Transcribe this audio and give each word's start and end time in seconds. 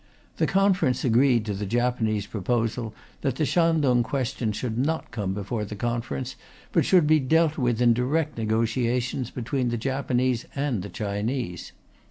The 0.37 0.47
Conference 0.47 1.05
agreed 1.05 1.45
to 1.45 1.53
the 1.53 1.67
Japanese 1.67 2.25
proposal 2.25 2.91
that 3.21 3.35
the 3.35 3.45
Shantung 3.45 4.01
question 4.01 4.51
should 4.51 4.75
not 4.75 5.11
come 5.11 5.35
before 5.35 5.63
the 5.63 5.75
Conference, 5.75 6.35
but 6.71 6.85
should 6.85 7.05
be 7.05 7.19
dealt 7.19 7.55
with 7.55 7.79
in 7.79 7.93
direct 7.93 8.35
negotiations 8.35 9.29
between 9.29 9.69
the 9.69 9.77
Japanese 9.77 10.45
and 10.55 10.91
Chinese. 10.91 11.71